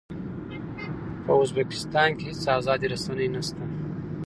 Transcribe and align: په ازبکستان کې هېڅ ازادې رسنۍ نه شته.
په 1.23 1.31
ازبکستان 1.41 2.09
کې 2.17 2.25
هېڅ 2.29 2.43
ازادې 2.59 2.87
رسنۍ 2.93 3.27
نه 3.35 3.41
شته. 3.47 3.63